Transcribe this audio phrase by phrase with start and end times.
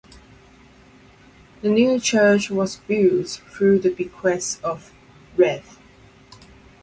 [1.61, 4.91] The new church was built through the bequest of
[5.37, 5.77] Rev.